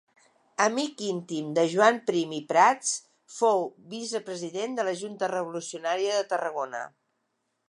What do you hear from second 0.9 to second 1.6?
íntim